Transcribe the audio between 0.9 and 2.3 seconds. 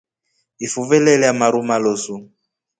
lelya maru malosu.